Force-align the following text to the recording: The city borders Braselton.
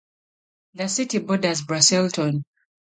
The 0.73 0.87
city 0.89 1.19
borders 1.19 1.61
Braselton. 1.61 2.43